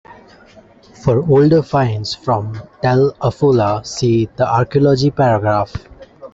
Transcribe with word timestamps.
For 1.03 1.23
older 1.29 1.61
finds 1.61 2.15
from 2.15 2.59
Tel 2.81 3.11
'Afula 3.21 3.85
see 3.85 4.25
the 4.35 4.51
Archaeology 4.51 5.11
paragraph. 5.11 5.73